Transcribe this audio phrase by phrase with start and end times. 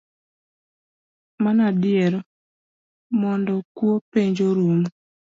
[1.43, 2.13] Mano adier,
[3.21, 4.79] mondo kuo penj orum